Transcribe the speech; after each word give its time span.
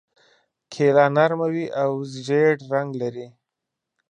کیله 0.73 1.05
نرمه 1.15 1.47
وي 1.53 1.65
او 1.81 1.91
ژېړ 2.25 2.55
رنګ 2.73 2.89
لري. 3.01 3.27